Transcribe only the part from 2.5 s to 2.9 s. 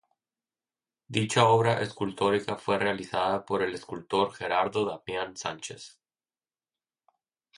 fue